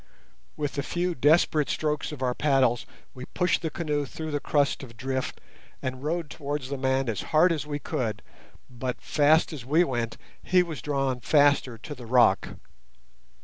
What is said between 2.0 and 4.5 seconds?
of our paddles we pushed the canoe through the